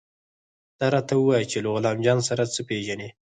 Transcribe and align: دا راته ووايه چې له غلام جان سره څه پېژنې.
دا 0.79 0.87
راته 0.93 1.13
ووايه 1.17 1.45
چې 1.51 1.57
له 1.63 1.69
غلام 1.75 1.97
جان 2.05 2.19
سره 2.29 2.43
څه 2.53 2.61
پېژنې. 2.67 3.09